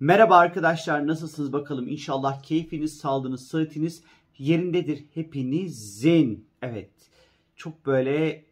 Merhaba 0.00 0.36
arkadaşlar 0.36 1.06
nasılsınız 1.06 1.52
bakalım 1.52 1.88
İnşallah 1.88 2.42
keyfiniz, 2.42 2.96
sağlığınız, 2.96 3.48
sıhhatiniz 3.48 4.02
yerindedir 4.38 5.04
hepinizin. 5.14 6.48
Evet 6.62 6.90
çok 7.56 7.86
böyle 7.86 8.44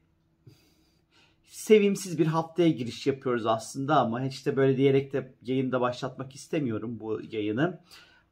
sevimsiz 1.45 2.19
bir 2.19 2.27
haftaya 2.27 2.69
giriş 2.69 3.06
yapıyoruz 3.06 3.46
aslında 3.46 4.01
ama 4.01 4.21
hiç 4.21 4.46
böyle 4.46 4.77
diyerek 4.77 5.12
de 5.12 5.35
yayında 5.43 5.80
başlatmak 5.80 6.35
istemiyorum 6.35 7.01
bu 7.01 7.21
yayını. 7.30 7.81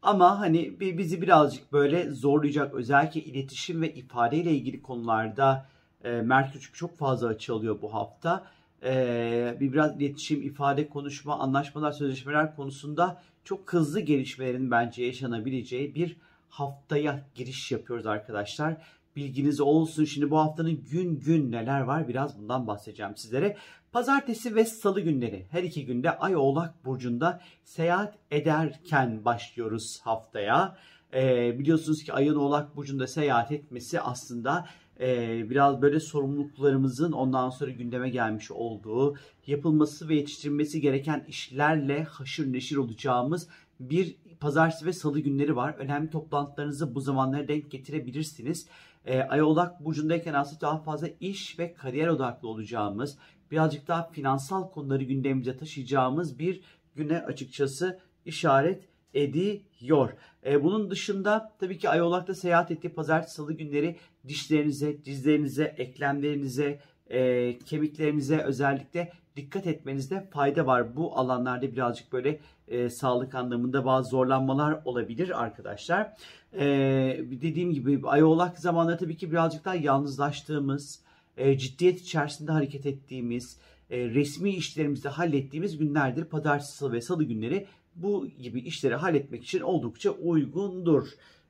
Ama 0.02 0.40
hani 0.40 0.80
bizi 0.80 1.22
birazcık 1.22 1.72
böyle 1.72 2.10
zorlayacak 2.10 2.74
özellikle 2.74 3.20
iletişim 3.20 3.82
ve 3.82 3.94
ifade 3.94 4.36
ile 4.36 4.52
ilgili 4.52 4.82
konularda 4.82 5.66
e, 6.04 6.10
Merkür 6.10 6.70
çok 6.74 6.98
fazla 6.98 7.28
açı 7.28 7.52
alıyor 7.52 7.82
bu 7.82 7.94
hafta 7.94 8.44
e, 8.84 9.56
bir 9.60 9.72
biraz 9.72 10.00
iletişim, 10.00 10.42
ifade, 10.42 10.88
konuşma, 10.88 11.38
anlaşmalar, 11.38 11.92
sözleşmeler 11.92 12.56
konusunda 12.56 13.22
çok 13.44 13.72
hızlı 13.72 14.00
gelişmelerin 14.00 14.70
bence 14.70 15.04
yaşanabileceği 15.04 15.94
bir 15.94 16.16
haftaya 16.48 17.26
giriş 17.34 17.72
yapıyoruz 17.72 18.06
arkadaşlar. 18.06 18.76
Bilginiz 19.16 19.60
olsun. 19.60 20.04
Şimdi 20.04 20.30
bu 20.30 20.38
haftanın 20.38 20.84
gün 20.90 21.20
gün 21.20 21.52
neler 21.52 21.80
var 21.80 22.08
biraz 22.08 22.38
bundan 22.38 22.66
bahsedeceğim 22.66 23.16
sizlere. 23.16 23.56
Pazartesi 23.92 24.54
ve 24.54 24.64
salı 24.64 25.00
günleri 25.00 25.46
her 25.50 25.62
iki 25.62 25.86
günde 25.86 26.18
Ay 26.18 26.36
Oğlak 26.36 26.84
Burcu'nda 26.84 27.40
seyahat 27.64 28.14
ederken 28.30 29.24
başlıyoruz 29.24 30.00
haftaya. 30.02 30.76
Ee, 31.14 31.58
biliyorsunuz 31.58 32.02
ki 32.02 32.12
Ay'ın 32.12 32.34
Oğlak 32.34 32.76
Burcu'nda 32.76 33.06
seyahat 33.06 33.52
etmesi 33.52 34.00
aslında 34.00 34.66
e, 35.00 35.50
biraz 35.50 35.82
böyle 35.82 36.00
sorumluluklarımızın 36.00 37.12
ondan 37.12 37.50
sonra 37.50 37.70
gündeme 37.70 38.10
gelmiş 38.10 38.50
olduğu, 38.50 39.14
yapılması 39.46 40.08
ve 40.08 40.14
yetiştirilmesi 40.14 40.80
gereken 40.80 41.24
işlerle 41.28 42.04
haşır 42.04 42.52
neşir 42.52 42.76
olacağımız 42.76 43.48
bir 43.80 44.16
pazartesi 44.40 44.86
ve 44.86 44.92
salı 44.92 45.20
günleri 45.20 45.56
var. 45.56 45.74
Önemli 45.78 46.10
toplantılarınızı 46.10 46.94
bu 46.94 47.00
zamanlara 47.00 47.48
denk 47.48 47.70
getirebilirsiniz. 47.70 48.66
E, 49.04 49.20
Ay 49.20 49.42
Oğlak 49.42 49.84
Burcu'ndayken 49.84 50.34
aslında 50.34 50.60
daha 50.60 50.78
fazla 50.78 51.08
iş 51.20 51.58
ve 51.58 51.74
kariyer 51.74 52.08
odaklı 52.08 52.48
olacağımız, 52.48 53.18
birazcık 53.50 53.88
daha 53.88 54.10
finansal 54.10 54.70
konuları 54.70 55.04
gündemimize 55.04 55.56
taşıyacağımız 55.56 56.38
bir 56.38 56.60
güne 56.94 57.18
açıkçası 57.18 57.98
işaret 58.24 58.84
ediyor. 59.14 60.10
E, 60.46 60.64
bunun 60.64 60.90
dışında 60.90 61.52
tabii 61.58 61.78
ki 61.78 61.88
Ayolak'ta 61.88 62.34
seyahat 62.34 62.70
ettiği 62.70 62.88
pazartesi 62.88 63.34
salı 63.34 63.52
günleri 63.52 63.96
dişlerinize, 64.28 65.04
dizlerinize, 65.04 65.74
eklemlerinize, 65.78 66.80
e, 67.10 67.58
kemiklerinize 67.58 68.38
özellikle 68.38 69.12
dikkat 69.36 69.66
etmenizde 69.66 70.28
fayda 70.30 70.66
var. 70.66 70.96
Bu 70.96 71.18
alanlarda 71.18 71.72
birazcık 71.72 72.12
böyle 72.12 72.40
e, 72.68 72.90
sağlık 72.90 73.34
anlamında 73.34 73.84
bazı 73.84 74.10
zorlanmalar 74.10 74.80
olabilir 74.84 75.42
arkadaşlar. 75.42 76.12
E, 76.52 76.66
dediğim 77.30 77.72
gibi 77.72 78.00
Ayolak 78.04 78.58
zamanları 78.58 78.98
tabii 78.98 79.16
ki 79.16 79.30
birazcık 79.30 79.64
daha 79.64 79.74
yalnızlaştığımız, 79.74 81.00
e, 81.36 81.58
ciddiyet 81.58 82.00
içerisinde 82.00 82.52
hareket 82.52 82.86
ettiğimiz, 82.86 83.58
e, 83.90 83.98
resmi 83.98 84.50
işlerimizde 84.50 85.08
hallettiğimiz 85.08 85.78
günlerdir. 85.78 86.24
Pazartesi 86.24 86.92
ve 86.92 87.00
salı 87.00 87.24
günleri 87.24 87.66
bu 87.96 88.28
gibi 88.28 88.60
işleri 88.60 88.94
halletmek 88.94 89.44
için 89.44 89.60
oldukça 89.60 90.10
uygundur. 90.10 91.08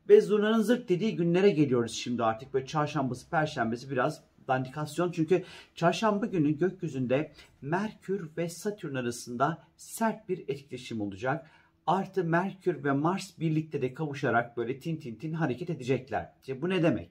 Ve 0.08 0.20
zurnanın 0.20 0.62
zırt 0.62 0.88
dediği 0.88 1.16
günlere 1.16 1.50
geliyoruz 1.50 1.92
şimdi 1.92 2.24
artık. 2.24 2.54
Böyle 2.54 2.66
çarşambası, 2.66 3.30
perşembesi 3.30 3.90
biraz 3.90 4.22
dandikasyon. 4.48 5.12
Çünkü 5.12 5.44
çarşamba 5.74 6.26
günü 6.26 6.58
gökyüzünde 6.58 7.32
Merkür 7.62 8.30
ve 8.36 8.48
Satürn 8.48 8.94
arasında 8.94 9.64
sert 9.76 10.28
bir 10.28 10.38
etkileşim 10.48 11.00
olacak. 11.00 11.50
Artı 11.86 12.24
Merkür 12.24 12.84
ve 12.84 12.92
Mars 12.92 13.38
birlikte 13.38 13.82
de 13.82 13.94
kavuşarak 13.94 14.56
böyle 14.56 14.78
tin 14.78 14.96
tin 14.96 15.14
tin 15.14 15.32
hareket 15.32 15.70
edecekler. 15.70 16.32
İşte 16.40 16.62
bu 16.62 16.68
ne 16.68 16.82
demek? 16.82 17.10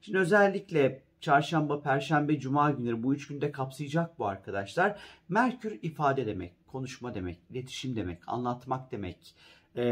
Şimdi 0.00 0.18
özellikle 0.18 1.02
çarşamba, 1.24 1.82
perşembe, 1.82 2.38
cuma 2.38 2.70
günleri 2.70 3.02
bu 3.02 3.14
üç 3.14 3.26
günde 3.26 3.52
kapsayacak 3.52 4.18
bu 4.18 4.26
arkadaşlar. 4.26 4.98
Merkür 5.28 5.78
ifade 5.82 6.26
demek 6.26 6.66
konuşma 6.66 7.14
demek, 7.14 7.38
iletişim 7.50 7.96
demek, 7.96 8.18
anlatmak 8.26 8.92
demek, 8.92 9.34
e, 9.74 9.84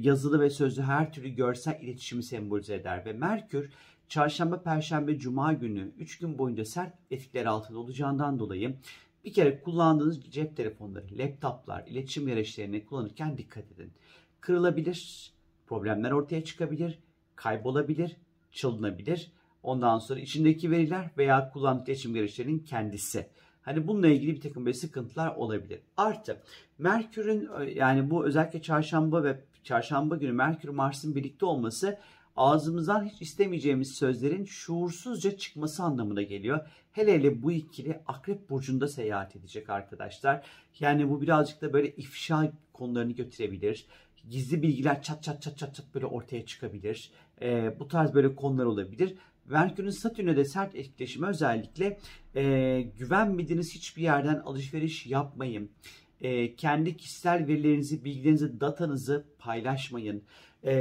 yazılı 0.00 0.40
ve 0.40 0.50
sözlü 0.50 0.82
her 0.82 1.12
türlü 1.12 1.28
görsel 1.28 1.80
iletişimi 1.80 2.22
sembolize 2.22 2.74
eder. 2.74 3.04
Ve 3.04 3.12
Merkür 3.12 3.70
çarşamba, 4.08 4.62
perşembe, 4.62 5.18
cuma 5.18 5.52
günü 5.52 5.92
3 5.98 6.18
gün 6.18 6.38
boyunca 6.38 6.64
sert 6.64 6.94
etkiler 7.10 7.46
altında 7.46 7.78
olacağından 7.78 8.38
dolayı 8.38 8.76
bir 9.24 9.32
kere 9.32 9.60
kullandığınız 9.60 10.22
cep 10.30 10.56
telefonları, 10.56 11.06
laptoplar, 11.12 11.86
iletişim 11.86 12.26
gereçlerini 12.26 12.86
kullanırken 12.86 13.38
dikkat 13.38 13.72
edin. 13.72 13.92
Kırılabilir, 14.40 15.32
problemler 15.66 16.10
ortaya 16.10 16.44
çıkabilir, 16.44 16.98
kaybolabilir, 17.36 18.16
çalınabilir. 18.52 19.32
Ondan 19.62 19.98
sonra 19.98 20.20
içindeki 20.20 20.70
veriler 20.70 21.10
veya 21.18 21.50
kullandığı 21.50 21.84
iletişim 21.84 22.14
gereçlerinin 22.14 22.58
kendisi. 22.58 23.26
Hani 23.62 23.86
bununla 23.86 24.08
ilgili 24.08 24.34
bir 24.34 24.40
takım 24.40 24.66
böyle 24.66 24.76
sıkıntılar 24.76 25.34
olabilir. 25.36 25.80
Artı 25.96 26.42
Merkür'ün 26.78 27.48
yani 27.74 28.10
bu 28.10 28.26
özellikle 28.26 28.62
çarşamba 28.62 29.24
ve 29.24 29.40
çarşamba 29.64 30.16
günü 30.16 30.32
Merkür 30.32 30.68
Mars'ın 30.68 31.14
birlikte 31.14 31.46
olması 31.46 31.98
ağzımızdan 32.36 33.04
hiç 33.04 33.22
istemeyeceğimiz 33.22 33.94
sözlerin 33.94 34.44
şuursuzca 34.44 35.36
çıkması 35.36 35.82
anlamına 35.82 36.22
geliyor. 36.22 36.60
Hele 36.92 37.12
hele 37.12 37.42
bu 37.42 37.52
ikili 37.52 38.00
Akrep 38.06 38.50
Burcu'nda 38.50 38.88
seyahat 38.88 39.36
edecek 39.36 39.70
arkadaşlar. 39.70 40.46
Yani 40.80 41.10
bu 41.10 41.20
birazcık 41.20 41.62
da 41.62 41.72
böyle 41.72 41.96
ifşa 41.96 42.52
konularını 42.72 43.12
götürebilir. 43.12 43.86
Gizli 44.30 44.62
bilgiler 44.62 45.02
çat 45.02 45.22
çat 45.22 45.42
çat 45.42 45.58
çat 45.58 45.74
çat 45.74 45.94
böyle 45.94 46.06
ortaya 46.06 46.46
çıkabilir. 46.46 47.10
Ee, 47.42 47.74
bu 47.78 47.88
tarz 47.88 48.14
böyle 48.14 48.34
konular 48.34 48.64
olabilir. 48.64 49.14
Merkür'ün 49.46 49.90
Satürn'e 49.90 50.36
de 50.36 50.44
sert 50.44 50.74
etkileşimi 50.76 51.26
özellikle 51.26 51.98
e, 52.36 52.82
güvenmediğiniz 52.98 53.74
hiçbir 53.74 54.02
yerden 54.02 54.38
alışveriş 54.38 55.06
yapmayın. 55.06 55.70
E, 56.20 56.56
kendi 56.56 56.96
kişisel 56.96 57.46
verilerinizi, 57.46 58.04
bilgilerinizi, 58.04 58.60
datanızı 58.60 59.24
paylaşmayın. 59.38 60.22
E, 60.64 60.72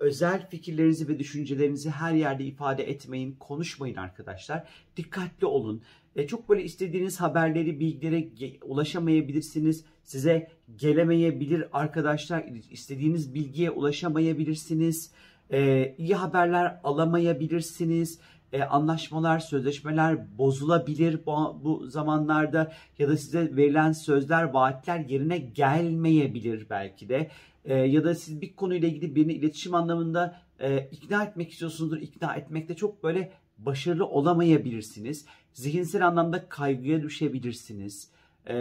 özel 0.00 0.48
fikirlerinizi 0.48 1.08
ve 1.08 1.18
düşüncelerinizi 1.18 1.90
her 1.90 2.14
yerde 2.14 2.44
ifade 2.44 2.90
etmeyin, 2.90 3.36
konuşmayın 3.40 3.96
arkadaşlar. 3.96 4.68
Dikkatli 4.96 5.46
olun. 5.46 5.82
E, 6.16 6.26
çok 6.26 6.48
böyle 6.48 6.62
istediğiniz 6.64 7.20
haberleri, 7.20 7.80
bilgilere 7.80 8.28
ulaşamayabilirsiniz. 8.62 9.84
Size 10.02 10.50
gelemeyebilir 10.76 11.64
arkadaşlar. 11.72 12.44
İstediğiniz 12.70 13.34
bilgiye 13.34 13.70
ulaşamayabilirsiniz 13.70 15.10
e, 15.52 15.94
iyi 15.98 16.14
haberler 16.14 16.80
alamayabilirsiniz. 16.84 18.18
E, 18.52 18.62
anlaşmalar, 18.62 19.38
sözleşmeler 19.38 20.38
bozulabilir 20.38 21.20
bu, 21.26 21.60
bu 21.64 21.86
zamanlarda 21.86 22.72
ya 22.98 23.08
da 23.08 23.16
size 23.16 23.56
verilen 23.56 23.92
sözler, 23.92 24.42
vaatler 24.42 24.98
yerine 24.98 25.38
gelmeyebilir 25.38 26.66
belki 26.70 27.08
de. 27.08 27.30
E, 27.64 27.74
ya 27.74 28.04
da 28.04 28.14
siz 28.14 28.40
bir 28.40 28.56
konuyla 28.56 28.88
ilgili 28.88 29.14
birini 29.14 29.32
iletişim 29.32 29.74
anlamında 29.74 30.40
e, 30.60 30.88
ikna 30.92 31.24
etmek 31.24 31.52
istiyorsunuzdur. 31.52 31.96
İkna 31.96 32.34
etmekte 32.34 32.76
çok 32.76 33.04
böyle 33.04 33.32
başarılı 33.58 34.06
olamayabilirsiniz. 34.06 35.26
Zihinsel 35.52 36.06
anlamda 36.06 36.48
kaygıya 36.48 37.02
düşebilirsiniz. 37.02 38.10
E, 38.48 38.54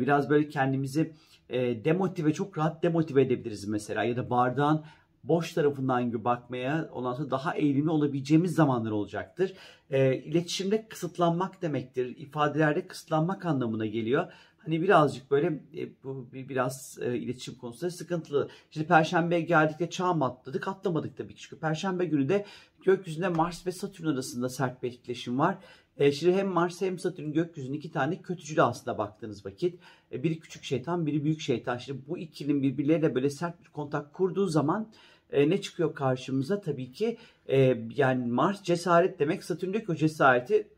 biraz 0.00 0.30
böyle 0.30 0.48
kendimizi 0.48 1.12
e, 1.48 1.84
demotive, 1.84 2.32
çok 2.32 2.58
rahat 2.58 2.82
demotive 2.82 3.22
edebiliriz 3.22 3.68
mesela. 3.68 4.04
Ya 4.04 4.16
da 4.16 4.30
bardağın 4.30 4.84
boş 5.24 5.52
tarafından 5.52 6.24
bakmaya 6.24 6.88
ondan 6.92 7.14
sonra 7.14 7.30
daha 7.30 7.54
eğilimli 7.54 7.90
olabileceğimiz 7.90 8.54
zamanlar 8.54 8.90
olacaktır. 8.90 9.52
E, 9.90 10.16
iletişimde 10.16 10.88
kısıtlanmak 10.88 11.62
demektir. 11.62 12.16
İfadelerde 12.16 12.86
kısıtlanmak 12.86 13.46
anlamına 13.46 13.86
geliyor. 13.86 14.32
Hani 14.64 14.82
birazcık 14.82 15.30
böyle 15.30 15.46
e, 15.76 15.88
bu 16.04 16.28
biraz 16.32 16.98
e, 17.02 17.16
iletişim 17.16 17.54
konusunda 17.54 17.90
sıkıntılı. 17.90 18.48
Şimdi 18.70 18.86
Perşembe 18.86 19.40
geldikte 19.40 19.90
çağ 19.90 20.14
mı 20.14 20.24
atladık? 20.24 20.68
Atlamadık 20.68 21.16
tabii 21.16 21.34
ki. 21.34 21.40
Çünkü 21.40 21.60
Perşembe 21.60 22.04
günü 22.04 22.28
de 22.28 22.44
gökyüzünde 22.84 23.28
Mars 23.28 23.66
ve 23.66 23.72
Satürn 23.72 24.06
arasında 24.06 24.48
sert 24.48 24.82
bir 24.82 24.88
etkileşim 24.88 25.38
var. 25.38 25.58
E, 25.96 26.12
şimdi 26.12 26.34
hem 26.34 26.48
Mars 26.48 26.80
hem 26.80 26.98
Satürn 26.98 27.32
gökyüzünün 27.32 27.76
iki 27.76 27.92
tane 27.92 28.22
kötücülü 28.22 28.62
aslında 28.62 28.98
baktığınız 28.98 29.46
vakit. 29.46 29.80
E, 30.12 30.22
biri 30.22 30.38
küçük 30.38 30.64
şeytan, 30.64 31.06
biri 31.06 31.24
büyük 31.24 31.40
şeytan. 31.40 31.76
Şimdi 31.76 32.00
bu 32.08 32.18
ikilinin 32.18 32.62
birbirleriyle 32.62 33.14
böyle 33.14 33.30
sert 33.30 33.64
bir 33.64 33.68
kontak 33.68 34.12
kurduğu 34.12 34.46
zaman 34.46 34.88
e, 35.32 35.50
ne 35.50 35.60
çıkıyor 35.60 35.94
karşımıza? 35.94 36.60
Tabii 36.60 36.92
ki 36.92 37.18
e, 37.48 37.78
yani 37.96 38.26
Mars 38.26 38.62
cesaret 38.62 39.18
demek. 39.18 39.44
Satürn 39.44 39.72
diyor 39.72 39.84
o 39.88 39.94
cesareti 39.94 40.68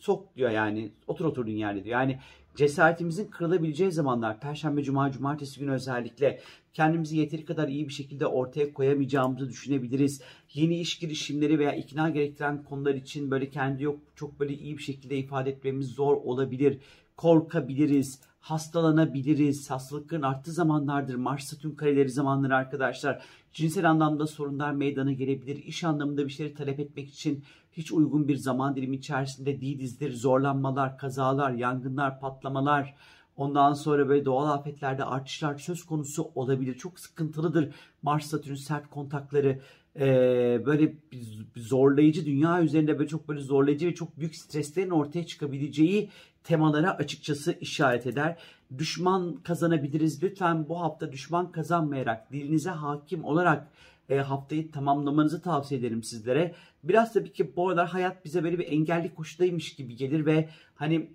sok 0.00 0.36
diyor 0.36 0.50
yani 0.50 0.92
otur 1.06 1.24
oturduğun 1.24 1.50
yerde 1.50 1.84
diyor. 1.84 2.00
Yani 2.00 2.18
cesaretimizin 2.56 3.26
kırılabileceği 3.26 3.92
zamanlar 3.92 4.40
Perşembe, 4.40 4.82
Cuma, 4.82 5.12
Cumartesi 5.12 5.60
günü 5.60 5.70
özellikle 5.70 6.40
kendimizi 6.72 7.16
yeteri 7.16 7.44
kadar 7.44 7.68
iyi 7.68 7.88
bir 7.88 7.92
şekilde 7.92 8.26
ortaya 8.26 8.72
koyamayacağımızı 8.72 9.48
düşünebiliriz. 9.48 10.22
Yeni 10.54 10.80
iş 10.80 10.98
girişimleri 10.98 11.58
veya 11.58 11.74
ikna 11.74 12.10
gerektiren 12.10 12.62
konular 12.62 12.94
için 12.94 13.30
böyle 13.30 13.50
kendi 13.50 13.82
yok 13.82 13.98
çok 14.16 14.40
böyle 14.40 14.54
iyi 14.54 14.78
bir 14.78 14.82
şekilde 14.82 15.16
ifade 15.16 15.50
etmemiz 15.50 15.86
zor 15.86 16.16
olabilir 16.16 16.78
korkabiliriz, 17.20 18.20
hastalanabiliriz. 18.40 19.70
Hastalıkların 19.70 20.22
arttığı 20.22 20.52
zamanlardır. 20.52 21.14
Mars 21.14 21.44
Satürn 21.44 21.70
kareleri 21.70 22.10
zamanları 22.10 22.56
arkadaşlar. 22.56 23.22
Cinsel 23.52 23.90
anlamda 23.90 24.26
sorunlar 24.26 24.72
meydana 24.72 25.12
gelebilir. 25.12 25.56
İş 25.64 25.84
anlamında 25.84 26.24
bir 26.26 26.32
şeyleri 26.32 26.54
talep 26.54 26.80
etmek 26.80 27.08
için 27.08 27.44
hiç 27.72 27.92
uygun 27.92 28.28
bir 28.28 28.36
zaman 28.36 28.76
dilimi 28.76 28.96
içerisinde 28.96 29.60
değilizdir. 29.60 30.12
Zorlanmalar, 30.12 30.98
kazalar, 30.98 31.50
yangınlar, 31.50 32.20
patlamalar, 32.20 32.94
Ondan 33.40 33.74
sonra 33.74 34.08
böyle 34.08 34.24
doğal 34.24 34.50
afetlerde 34.50 35.04
artışlar 35.04 35.58
söz 35.58 35.84
konusu 35.84 36.30
olabilir. 36.34 36.74
Çok 36.74 37.00
sıkıntılıdır 37.00 37.74
Mars 38.02 38.26
Satürn 38.26 38.54
sert 38.54 38.90
kontakları. 38.90 39.60
Ee, 39.96 40.62
böyle 40.66 40.94
zorlayıcı 41.56 42.26
dünya 42.26 42.62
üzerinde 42.62 42.98
böyle 42.98 43.08
çok 43.08 43.28
böyle 43.28 43.40
zorlayıcı 43.40 43.86
ve 43.86 43.94
çok 43.94 44.18
büyük 44.18 44.36
streslerin 44.36 44.90
ortaya 44.90 45.26
çıkabileceği 45.26 46.10
temalara 46.44 46.90
açıkçası 46.96 47.52
işaret 47.60 48.06
eder. 48.06 48.38
Düşman 48.78 49.36
kazanabiliriz. 49.42 50.22
Lütfen 50.22 50.68
bu 50.68 50.80
hafta 50.80 51.12
düşman 51.12 51.52
kazanmayarak 51.52 52.32
dilinize 52.32 52.70
hakim 52.70 53.24
olarak 53.24 53.68
e, 54.10 54.16
haftayı 54.18 54.70
tamamlamanızı 54.70 55.42
tavsiye 55.42 55.80
ederim 55.80 56.02
sizlere. 56.02 56.54
Biraz 56.84 57.12
tabii 57.12 57.32
ki 57.32 57.56
bu 57.56 57.68
aralar 57.68 57.88
hayat 57.88 58.24
bize 58.24 58.44
böyle 58.44 58.58
bir 58.58 58.66
engelli 58.66 59.14
koşudaymış 59.14 59.74
gibi 59.74 59.96
gelir 59.96 60.26
ve 60.26 60.48
hani 60.74 61.10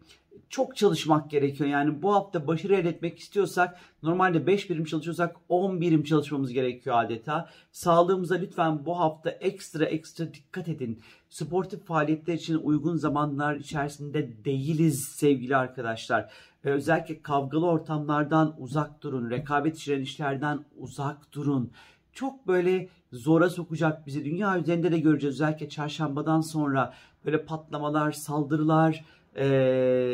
çok 0.49 0.75
çalışmak 0.75 1.31
gerekiyor. 1.31 1.69
Yani 1.69 2.01
bu 2.01 2.15
hafta 2.15 2.47
başarı 2.47 2.75
elde 2.75 2.89
etmek 2.89 3.19
istiyorsak 3.19 3.79
normalde 4.03 4.47
5 4.47 4.69
birim 4.69 4.85
çalışıyorsak 4.85 5.35
10 5.49 5.81
birim 5.81 6.03
çalışmamız 6.03 6.53
gerekiyor 6.53 7.03
adeta. 7.03 7.49
Sağlığımıza 7.71 8.35
lütfen 8.35 8.85
bu 8.85 8.99
hafta 8.99 9.29
ekstra 9.29 9.85
ekstra 9.85 10.33
dikkat 10.33 10.67
edin. 10.67 11.01
Sportif 11.29 11.85
faaliyetler 11.85 12.33
için 12.33 12.55
uygun 12.55 12.97
zamanlar 12.97 13.55
içerisinde 13.55 14.45
değiliz 14.45 15.03
sevgili 15.15 15.55
arkadaşlar. 15.55 16.31
Ve 16.65 16.71
özellikle 16.71 17.21
kavgalı 17.21 17.65
ortamlardan 17.65 18.55
uzak 18.57 19.03
durun. 19.03 19.29
Rekabet 19.29 19.77
içeren 19.77 20.01
işlerden 20.01 20.65
uzak 20.77 21.33
durun. 21.33 21.71
Çok 22.15 22.47
böyle 22.47 22.87
zora 23.11 23.49
sokacak 23.49 24.07
bizi. 24.07 24.25
Dünya 24.25 24.59
üzerinde 24.59 24.91
de 24.91 24.99
göreceğiz. 24.99 25.35
Özellikle 25.35 25.69
çarşambadan 25.69 26.41
sonra 26.41 26.93
böyle 27.25 27.45
patlamalar, 27.45 28.11
saldırılar, 28.11 29.05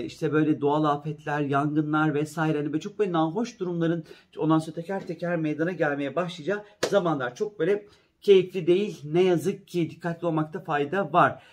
işte 0.05 0.31
böyle 0.31 0.61
doğal 0.61 0.83
afetler, 0.83 1.41
yangınlar 1.41 2.13
vesaire 2.13 2.57
hani 2.57 2.67
böyle 2.67 2.79
çok 2.79 2.99
böyle 2.99 3.11
nahoş 3.11 3.59
durumların 3.59 4.03
ondan 4.37 4.59
sonra 4.59 4.75
teker 4.75 5.07
teker 5.07 5.35
meydana 5.35 5.71
gelmeye 5.71 6.15
başlayacağı 6.15 6.63
zamanlar 6.89 7.35
çok 7.35 7.59
böyle 7.59 7.85
keyifli 8.21 8.67
değil. 8.67 9.01
Ne 9.03 9.23
yazık 9.23 9.67
ki 9.67 9.89
dikkatli 9.89 10.27
olmakta 10.27 10.59
fayda 10.59 11.13
var. 11.13 11.43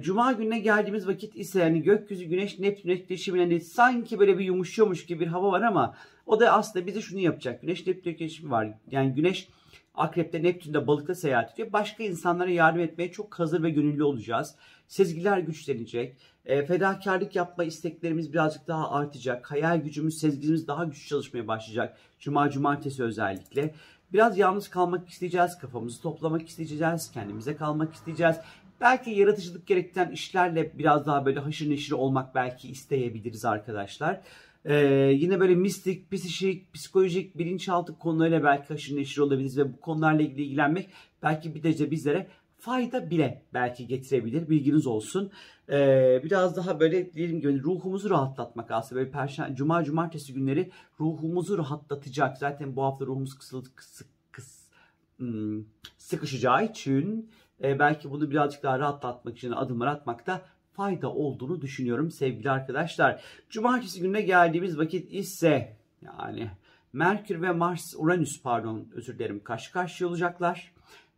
Cuma 0.00 0.32
gününe 0.32 0.58
geldiğimiz 0.58 1.08
vakit 1.08 1.36
ise 1.36 1.60
yani 1.60 1.82
gökyüzü 1.82 2.24
güneş 2.24 2.58
Neptün 2.58 2.88
etkileşimine 2.88 3.42
hani 3.42 3.60
sanki 3.60 4.18
böyle 4.18 4.38
bir 4.38 4.44
yumuşuyormuş 4.44 5.06
gibi 5.06 5.20
bir 5.20 5.26
hava 5.26 5.52
var 5.52 5.62
ama 5.62 5.94
o 6.26 6.40
da 6.40 6.52
aslında 6.52 6.86
bize 6.86 7.00
şunu 7.00 7.20
yapacak. 7.20 7.60
Güneş 7.60 7.86
Neptün 7.86 8.10
etkileşimi 8.10 8.50
var. 8.50 8.68
Yani 8.90 9.14
güneş 9.14 9.48
Akrep'te, 9.94 10.42
Neptün'de, 10.42 10.86
Balık'ta 10.86 11.14
seyahat 11.14 11.52
ediyor. 11.52 11.72
Başka 11.72 12.04
insanlara 12.04 12.50
yardım 12.50 12.80
etmeye 12.80 13.12
çok 13.12 13.38
hazır 13.38 13.62
ve 13.62 13.70
gönüllü 13.70 14.04
olacağız. 14.04 14.54
Sezgiler 14.88 15.38
güçlenecek. 15.38 16.16
E, 16.46 16.66
fedakarlık 16.66 17.36
yapma 17.36 17.64
isteklerimiz 17.64 18.32
birazcık 18.32 18.68
daha 18.68 18.90
artacak. 18.90 19.50
Hayal 19.50 19.80
gücümüz, 19.80 20.18
sezgimiz 20.18 20.68
daha 20.68 20.84
güçlü 20.84 21.08
çalışmaya 21.08 21.48
başlayacak. 21.48 21.96
Cuma, 22.18 22.50
cumartesi 22.50 23.02
özellikle. 23.02 23.74
Biraz 24.12 24.38
yalnız 24.38 24.68
kalmak 24.68 25.08
isteyeceğiz. 25.08 25.58
Kafamızı 25.58 26.02
toplamak 26.02 26.48
isteyeceğiz. 26.48 27.10
Kendimize 27.14 27.56
kalmak 27.56 27.94
isteyeceğiz. 27.94 28.36
Belki 28.80 29.10
yaratıcılık 29.10 29.66
gerektiren 29.66 30.10
işlerle 30.10 30.78
biraz 30.78 31.06
daha 31.06 31.26
böyle 31.26 31.40
haşır 31.40 31.70
neşir 31.70 31.92
olmak 31.92 32.34
belki 32.34 32.68
isteyebiliriz 32.68 33.44
arkadaşlar. 33.44 34.20
Ee, 34.64 34.76
yine 35.16 35.40
böyle 35.40 35.54
mistik, 35.54 36.12
psikik, 36.12 36.74
psikolojik, 36.74 37.38
bilinçaltı 37.38 37.98
konularıyla 37.98 38.44
belki 38.44 38.68
haşır 38.68 38.96
neşir 38.96 39.20
olabiliriz 39.20 39.58
ve 39.58 39.72
bu 39.72 39.80
konularla 39.80 40.22
ilgili 40.22 40.42
ilgilenmek 40.42 40.88
belki 41.22 41.54
bir 41.54 41.62
derece 41.62 41.90
bizlere 41.90 42.28
fayda 42.58 43.10
bile 43.10 43.42
belki 43.54 43.86
getirebilir. 43.86 44.48
Bilginiz 44.48 44.86
olsun. 44.86 45.30
Ee, 45.68 46.20
biraz 46.24 46.56
daha 46.56 46.80
böyle 46.80 47.12
diyelim 47.12 47.40
gibi 47.40 47.62
ruhumuzu 47.62 48.10
rahatlatmak 48.10 48.70
aslında 48.70 49.00
böyle 49.00 49.10
perşembe, 49.10 49.54
cuma, 49.54 49.84
cumartesi 49.84 50.34
günleri 50.34 50.70
ruhumuzu 51.00 51.58
rahatlatacak. 51.58 52.38
Zaten 52.38 52.76
bu 52.76 52.82
hafta 52.82 53.06
ruhumuz 53.06 53.38
kısıl, 53.38 53.64
kıs, 53.74 54.02
kıs, 54.32 54.68
hmm, 55.16 55.64
sıkışacağı 55.98 56.64
için 56.64 57.30
e, 57.62 57.78
belki 57.78 58.10
bunu 58.10 58.30
birazcık 58.30 58.62
daha 58.62 58.78
rahatlatmak 58.78 59.36
için 59.36 59.52
adımlar 59.52 59.86
atmakta 59.86 60.42
fayda 60.76 61.12
olduğunu 61.12 61.60
düşünüyorum 61.60 62.10
sevgili 62.10 62.50
arkadaşlar. 62.50 63.22
Cumartesi 63.50 64.00
gününe 64.00 64.20
geldiğimiz 64.20 64.78
vakit 64.78 65.12
ise 65.12 65.76
yani 66.02 66.50
Merkür 66.92 67.42
ve 67.42 67.50
Mars, 67.50 67.94
Uranüs 67.96 68.42
pardon 68.42 68.88
özür 68.94 69.18
dilerim 69.18 69.44
karşı 69.44 69.72
karşıya 69.72 70.10
olacaklar. 70.10 70.72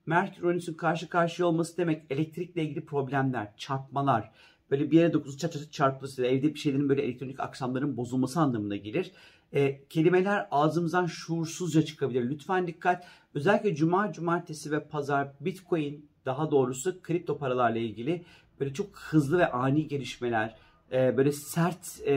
Merkür 0.06 0.42
Uranüs'ün 0.42 0.74
karşı 0.74 1.08
karşıya 1.08 1.48
olması 1.48 1.76
demek 1.76 2.02
elektrikle 2.10 2.62
ilgili 2.62 2.84
problemler, 2.84 3.52
çarpmalar, 3.56 4.30
böyle 4.70 4.90
bir 4.90 4.96
yere 4.98 5.12
dokunuzu 5.12 5.38
çat 5.38 5.52
çat 5.52 5.72
çarpması, 5.72 6.26
evde 6.26 6.54
bir 6.54 6.58
şeylerin 6.58 6.88
böyle 6.88 7.02
elektronik 7.02 7.40
aksamların 7.40 7.96
bozulması 7.96 8.40
anlamına 8.40 8.76
gelir. 8.76 9.12
E, 9.52 9.84
kelimeler 9.88 10.46
ağzımızdan 10.50 11.06
şuursuzca 11.06 11.82
çıkabilir. 11.82 12.30
Lütfen 12.30 12.66
dikkat. 12.66 13.06
Özellikle 13.34 13.74
cuma, 13.74 14.12
cumartesi 14.12 14.72
ve 14.72 14.84
pazar 14.84 15.28
Bitcoin 15.40 16.08
daha 16.26 16.50
doğrusu 16.50 17.02
kripto 17.02 17.38
paralarla 17.38 17.78
ilgili 17.78 18.24
böyle 18.60 18.74
çok 18.74 18.98
hızlı 18.98 19.38
ve 19.38 19.50
ani 19.50 19.88
gelişmeler, 19.88 20.56
e, 20.92 21.16
böyle 21.16 21.32
sert 21.32 22.00
e, 22.04 22.14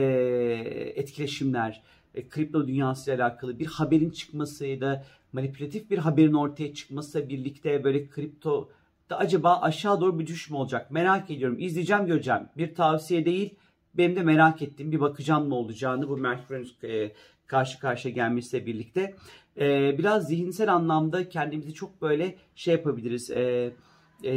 etkileşimler, 0.96 1.82
e, 2.14 2.28
kripto 2.28 2.66
dünyası 2.66 3.10
ile 3.14 3.24
alakalı 3.24 3.58
bir 3.58 3.66
haberin 3.66 4.10
çıkması 4.10 4.66
ya 4.66 4.80
da 4.80 5.04
manipülatif 5.32 5.90
bir 5.90 5.98
haberin 5.98 6.32
ortaya 6.32 6.74
çıkmasıyla 6.74 7.28
birlikte 7.28 7.84
böyle 7.84 8.08
kripto 8.08 8.68
da 9.10 9.18
acaba 9.18 9.60
aşağı 9.60 10.00
doğru 10.00 10.18
bir 10.18 10.26
düşüş 10.26 10.50
mü 10.50 10.56
olacak? 10.56 10.90
Merak 10.90 11.30
ediyorum. 11.30 11.56
İzleyeceğim 11.60 12.06
göreceğim. 12.06 12.40
Bir 12.56 12.74
tavsiye 12.74 13.24
değil. 13.24 13.54
Benim 13.94 14.16
de 14.16 14.22
merak 14.22 14.62
ettiğim 14.62 14.92
bir 14.92 15.00
bakacağım 15.00 15.50
ne 15.50 15.54
olacağını 15.54 16.08
bu 16.08 16.16
Merkür'ün 16.16 16.68
e, 16.84 17.12
karşı 17.46 17.78
karşıya 17.78 18.14
gelmesiyle 18.14 18.66
birlikte. 18.66 19.14
E, 19.60 19.98
biraz 19.98 20.26
zihinsel 20.26 20.74
anlamda 20.74 21.28
kendimizi 21.28 21.74
çok 21.74 22.02
böyle 22.02 22.36
şey 22.54 22.74
yapabiliriz. 22.74 23.30
E, 23.30 23.72
e, 24.24 24.32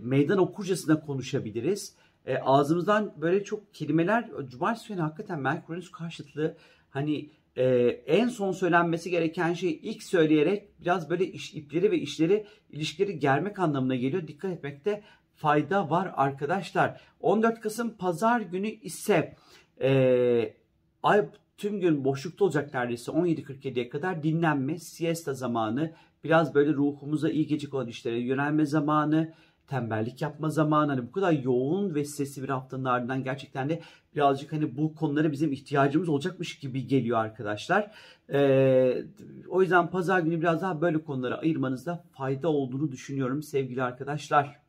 meydan 0.00 0.38
okurcasına 0.38 1.00
konuşabiliriz. 1.00 1.94
E, 2.26 2.38
ağzımızdan 2.38 3.14
böyle 3.16 3.44
çok 3.44 3.74
kelimeler 3.74 4.30
cumartesi 4.48 4.88
günü 4.88 5.00
hakikaten 5.00 5.40
Merkür'ün 5.40 5.84
karşıtlığı 5.92 6.56
hani 6.90 7.30
e, 7.56 7.66
en 8.06 8.28
son 8.28 8.52
söylenmesi 8.52 9.10
gereken 9.10 9.52
şeyi 9.52 9.80
ilk 9.80 10.02
söyleyerek 10.02 10.80
biraz 10.80 11.10
böyle 11.10 11.26
iş, 11.26 11.54
ipleri 11.54 11.90
ve 11.90 11.98
işleri 11.98 12.46
ilişkileri 12.70 13.18
germek 13.18 13.58
anlamına 13.58 13.96
geliyor. 13.96 14.28
Dikkat 14.28 14.52
etmekte 14.52 15.02
fayda 15.34 15.90
var 15.90 16.12
arkadaşlar. 16.16 17.00
14 17.20 17.60
Kasım 17.60 17.96
pazar 17.96 18.40
günü 18.40 18.68
ise 18.68 19.36
e, 19.80 20.54
ay 21.02 21.28
tüm 21.58 21.80
gün 21.80 22.04
boşlukta 22.04 22.44
olacak 22.44 22.74
neredeyse 22.74 23.12
17.47'ye 23.12 23.88
kadar 23.88 24.22
dinlenme, 24.22 24.78
siesta 24.78 25.34
zamanı, 25.34 25.92
biraz 26.24 26.54
böyle 26.54 26.72
ruhumuza 26.72 27.30
iyi 27.30 27.46
gecik 27.46 27.74
olan 27.74 27.88
işlere 27.88 28.18
yönelme 28.18 28.66
zamanı, 28.66 29.34
tembellik 29.68 30.22
yapma 30.22 30.50
zamanı. 30.50 30.90
Hani 30.92 31.06
bu 31.06 31.12
kadar 31.12 31.32
yoğun 31.32 31.94
ve 31.94 32.04
stresli 32.04 32.42
bir 32.42 32.48
haftanın 32.48 32.84
ardından 32.84 33.24
gerçekten 33.24 33.68
de 33.68 33.80
birazcık 34.16 34.52
hani 34.52 34.76
bu 34.76 34.94
konulara 34.94 35.32
bizim 35.32 35.52
ihtiyacımız 35.52 36.08
olacakmış 36.08 36.58
gibi 36.58 36.86
geliyor 36.86 37.18
arkadaşlar. 37.18 37.90
Ee, 38.32 39.04
o 39.48 39.62
yüzden 39.62 39.90
pazar 39.90 40.20
günü 40.20 40.40
biraz 40.40 40.62
daha 40.62 40.80
böyle 40.80 40.98
konulara 41.04 41.38
ayırmanızda 41.38 42.04
fayda 42.12 42.48
olduğunu 42.48 42.92
düşünüyorum 42.92 43.42
sevgili 43.42 43.82
arkadaşlar. 43.82 44.60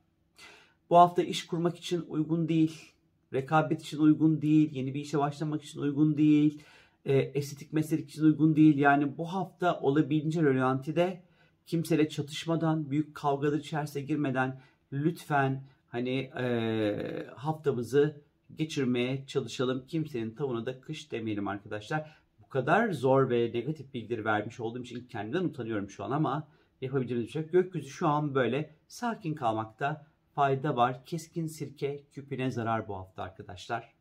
Bu 0.89 0.97
hafta 0.97 1.23
iş 1.23 1.47
kurmak 1.47 1.77
için 1.77 2.05
uygun 2.07 2.47
değil. 2.47 2.91
Rekabet 3.33 3.81
için 3.81 3.99
uygun 3.99 4.41
değil. 4.41 4.69
Yeni 4.73 4.93
bir 4.93 4.99
işe 4.99 5.19
başlamak 5.19 5.63
için 5.63 5.81
uygun 5.81 6.17
değil. 6.17 6.61
E, 7.05 7.17
estetik 7.17 7.73
meslek 7.73 8.09
için 8.09 8.23
uygun 8.23 8.55
değil. 8.55 8.77
Yani 8.77 9.17
bu 9.17 9.33
hafta 9.33 9.79
olabildiğince 9.79 10.41
rölantide 10.41 11.21
kimseyle 11.69 12.09
çatışmadan, 12.09 12.91
büyük 12.91 13.15
kavgalar 13.15 13.57
içerisine 13.57 14.03
girmeden 14.03 14.61
lütfen 14.93 15.63
hani 15.87 16.19
e, 16.19 17.27
haftamızı 17.35 18.21
geçirmeye 18.57 19.25
çalışalım. 19.27 19.85
Kimsenin 19.87 20.31
tavuğuna 20.31 20.65
da 20.65 20.81
kış 20.81 21.11
demeyelim 21.11 21.47
arkadaşlar. 21.47 22.15
Bu 22.41 22.49
kadar 22.49 22.91
zor 22.91 23.29
ve 23.29 23.51
negatif 23.53 23.93
bilgileri 23.93 24.25
vermiş 24.25 24.59
olduğum 24.59 24.81
için 24.81 25.07
kendimden 25.07 25.43
utanıyorum 25.43 25.89
şu 25.89 26.03
an 26.03 26.11
ama 26.11 26.47
yapabileceğimiz 26.81 27.27
bir 27.27 27.31
şey. 27.31 27.47
Gökyüzü 27.47 27.89
şu 27.89 28.07
an 28.07 28.35
böyle 28.35 28.75
sakin 28.87 29.33
kalmakta 29.33 30.05
fayda 30.35 30.75
var. 30.75 31.05
Keskin 31.05 31.47
sirke 31.47 32.03
küpüne 32.11 32.51
zarar 32.51 32.87
bu 32.87 32.95
hafta 32.95 33.23
arkadaşlar. 33.23 33.93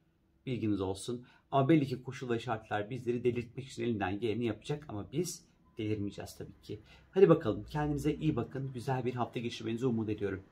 Bilginiz 0.46 0.80
olsun. 0.80 1.24
Ama 1.50 1.68
belli 1.68 1.86
ki 1.86 2.02
koşul 2.02 2.30
ve 2.30 2.38
şartlar 2.38 2.90
bizleri 2.90 3.24
delirtmek 3.24 3.68
için 3.68 3.82
elinden 3.82 4.20
geleni 4.20 4.44
yapacak 4.44 4.84
ama 4.88 5.12
biz 5.12 5.47
delirmeyeceğiz 5.78 6.36
tabii 6.36 6.62
ki. 6.62 6.78
Hadi 7.10 7.28
bakalım 7.28 7.64
kendinize 7.70 8.14
iyi 8.14 8.36
bakın. 8.36 8.70
Güzel 8.74 9.04
bir 9.04 9.14
hafta 9.14 9.40
geçirmenizi 9.40 9.86
umut 9.86 10.08
ediyorum. 10.08 10.42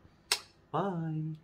Bye. 0.75 1.37